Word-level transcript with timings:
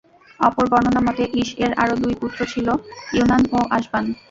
অপর 0.39 0.65
বর্ণনা 0.71 1.01
মতে, 1.07 1.23
ঈস্-এর 1.41 1.71
আরও 1.83 1.95
দুই 2.03 2.13
পুত্র 2.21 2.39
ছিল— 2.51 2.67
ইউনান 3.13 3.43
ও 3.51 3.59
আশবান। 3.77 4.05